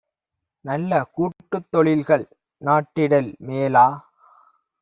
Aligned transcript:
நல்லகூட் 0.65 1.35
டுத்தொழில்கள் 1.51 2.25
நாட்டிடல் 2.61 3.31
மேலா? 3.41 3.85